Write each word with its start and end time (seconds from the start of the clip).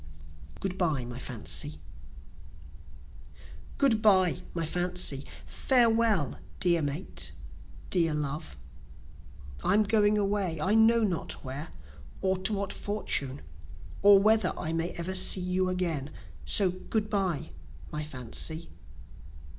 Good 0.59 0.79
Bye 0.79 1.05
My 1.05 1.19
Fancy! 1.19 1.77
Good 3.77 4.01
bye 4.01 4.41
my 4.55 4.65
Fancy! 4.65 5.27
Farewell 5.45 6.39
dear 6.59 6.81
mate, 6.81 7.33
dear 7.91 8.15
love! 8.15 8.57
I'm 9.63 9.83
going 9.83 10.17
away, 10.17 10.59
I 10.59 10.73
know 10.73 11.03
not 11.03 11.43
where, 11.45 11.67
Or 12.19 12.35
to 12.39 12.51
what 12.53 12.73
fortune, 12.73 13.41
or 14.01 14.17
whether 14.17 14.57
I 14.57 14.73
may 14.73 14.89
ever 14.93 15.13
see 15.13 15.39
you 15.41 15.69
again, 15.69 16.09
So 16.45 16.71
Good 16.71 17.07
bye 17.11 17.51
my 17.91 18.01
Fancy. 18.03 18.69